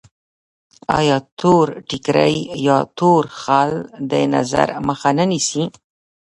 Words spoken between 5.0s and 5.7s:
نه نیسي؟